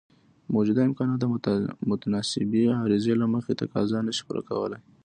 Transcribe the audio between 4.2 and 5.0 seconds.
پوره کولای.